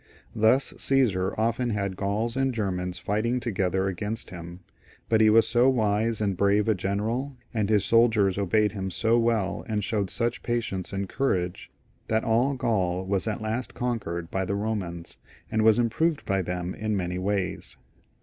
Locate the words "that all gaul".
12.07-13.05